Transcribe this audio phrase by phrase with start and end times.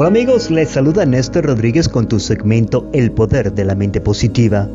[0.00, 4.68] Hola amigos, les saluda Néstor Rodríguez con tu segmento El Poder de la Mente Positiva.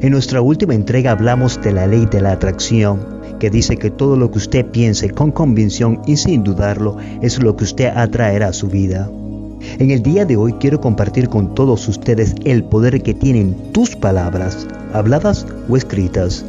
[0.00, 3.00] En nuestra última entrega hablamos de la ley de la atracción,
[3.40, 7.56] que dice que todo lo que usted piense con convicción y sin dudarlo es lo
[7.56, 9.10] que usted atraerá a su vida.
[9.80, 13.96] En el día de hoy quiero compartir con todos ustedes el poder que tienen tus
[13.96, 16.44] palabras, habladas o escritas.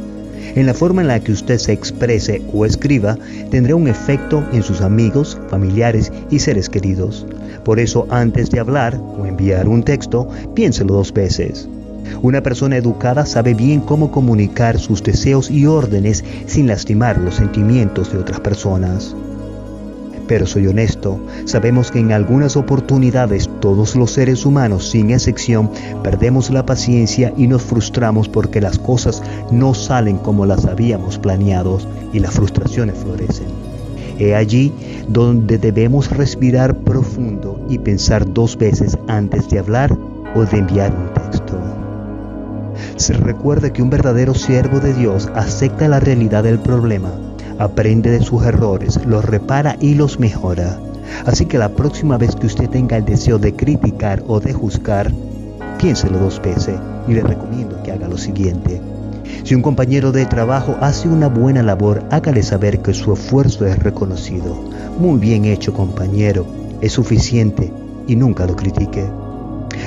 [0.54, 3.16] En la forma en la que usted se exprese o escriba
[3.50, 7.26] tendrá un efecto en sus amigos, familiares y seres queridos.
[7.64, 11.68] Por eso antes de hablar o enviar un texto, piénselo dos veces.
[12.22, 18.12] Una persona educada sabe bien cómo comunicar sus deseos y órdenes sin lastimar los sentimientos
[18.12, 19.14] de otras personas.
[20.30, 25.68] Pero soy honesto, sabemos que en algunas oportunidades todos los seres humanos, sin excepción,
[26.04, 31.78] perdemos la paciencia y nos frustramos porque las cosas no salen como las habíamos planeado
[32.12, 33.48] y las frustraciones florecen.
[34.20, 34.72] He allí
[35.08, 39.98] donde debemos respirar profundo y pensar dos veces antes de hablar
[40.36, 41.58] o de enviar un texto.
[42.94, 47.10] Se recuerda que un verdadero siervo de Dios acepta la realidad del problema
[47.60, 50.80] aprende de sus errores, los repara y los mejora.
[51.26, 55.12] Así que la próxima vez que usted tenga el deseo de criticar o de juzgar,
[55.78, 58.80] piénselo dos veces y le recomiendo que haga lo siguiente.
[59.44, 63.78] Si un compañero de trabajo hace una buena labor, hágale saber que su esfuerzo es
[63.78, 64.54] reconocido.
[64.98, 66.46] Muy bien hecho compañero,
[66.80, 67.70] es suficiente
[68.06, 69.04] y nunca lo critique.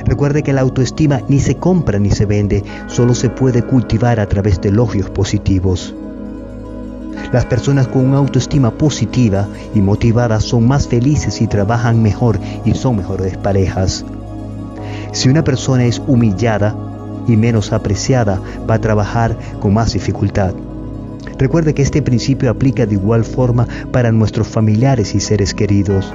[0.05, 4.27] Recuerde que la autoestima ni se compra ni se vende, solo se puede cultivar a
[4.27, 5.95] través de elogios positivos.
[7.31, 12.73] Las personas con una autoestima positiva y motivada son más felices y trabajan mejor y
[12.73, 14.05] son mejores parejas.
[15.11, 16.75] Si una persona es humillada
[17.27, 20.53] y menos apreciada, va a trabajar con más dificultad.
[21.37, 26.13] Recuerde que este principio aplica de igual forma para nuestros familiares y seres queridos.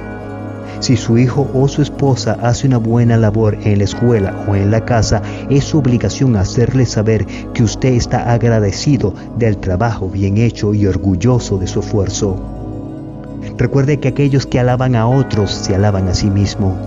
[0.79, 4.71] Si su hijo o su esposa hace una buena labor en la escuela o en
[4.71, 10.73] la casa, es su obligación hacerle saber que usted está agradecido del trabajo bien hecho
[10.73, 12.37] y orgulloso de su esfuerzo.
[13.57, 16.77] Recuerde que aquellos que alaban a otros se alaban a sí mismo.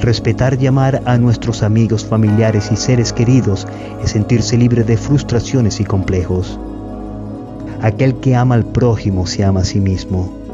[0.00, 3.66] Respetar y amar a nuestros amigos, familiares y seres queridos
[4.02, 6.58] es sentirse libre de frustraciones y complejos.
[7.82, 10.45] Aquel que ama al prójimo se ama a sí mismo.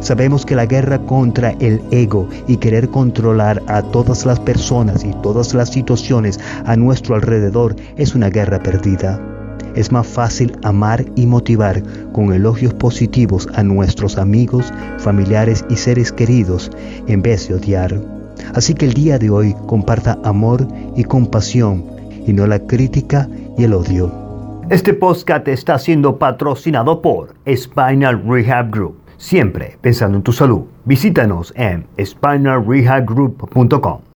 [0.00, 5.12] Sabemos que la guerra contra el ego y querer controlar a todas las personas y
[5.22, 9.20] todas las situaciones a nuestro alrededor es una guerra perdida.
[9.74, 11.82] Es más fácil amar y motivar
[12.12, 16.70] con elogios positivos a nuestros amigos, familiares y seres queridos
[17.06, 18.00] en vez de odiar.
[18.54, 20.66] Así que el día de hoy comparta amor
[20.96, 21.84] y compasión
[22.26, 24.12] y no la crítica y el odio.
[24.70, 30.62] Este podcast está siendo patrocinado por Spinal Rehab Group Siempre pensando en tu salud.
[30.84, 34.07] Visítanos en spinalrehabgroup.com.